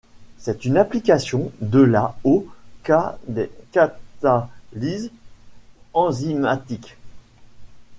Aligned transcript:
C'est 0.39 0.65
une 0.65 0.77
application 0.77 1.51
de 1.61 1.79
la 1.79 2.15
au 2.23 2.47
cas 2.81 3.19
des 3.27 3.51
catalyses 3.71 5.11
enzymatiques. 5.93 6.97